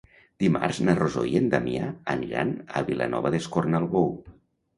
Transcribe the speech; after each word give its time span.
Dimarts 0.43 0.77
na 0.87 0.95
Rosó 0.99 1.25
i 1.31 1.35
en 1.39 1.45
Damià 1.51 1.89
aniran 2.15 2.55
a 2.81 2.83
Vilanova 2.89 3.33
d'Escornalbou. 3.37 4.11